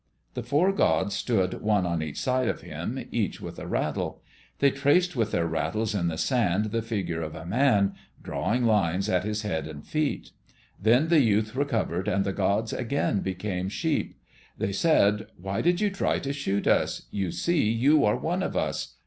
[0.33, 4.23] The four gods stood one on each side of him, each with a rattle.
[4.57, 9.09] They traced with their rattles in the sand the figure of a man, drawing lines
[9.09, 10.31] at his head and feet.
[10.81, 14.17] Then the youth recovered and the gods again became sheep.
[14.57, 17.03] They said, "Why did you try to shoot us?
[17.11, 18.95] You see you are one of us."